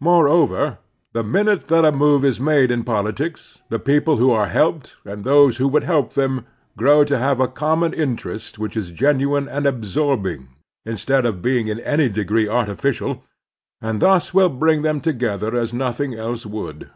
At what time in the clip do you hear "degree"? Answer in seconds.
12.10-12.46